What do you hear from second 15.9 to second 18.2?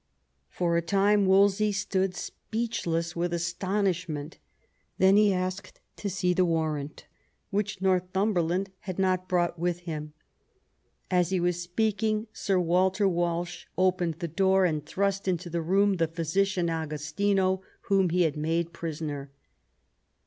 the physician Agostino, whom